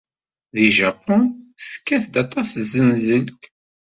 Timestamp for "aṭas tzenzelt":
2.23-3.41